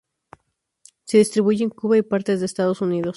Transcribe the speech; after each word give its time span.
Se 1.03 1.19
distribuye 1.19 1.63
en 1.63 1.69
Cuba 1.69 1.95
y 1.95 2.01
partes 2.01 2.39
de 2.39 2.47
Estados 2.47 2.81
Unidos. 2.81 3.09